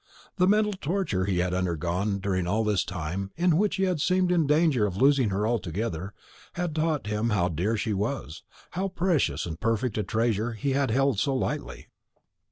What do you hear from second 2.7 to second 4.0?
time, in which he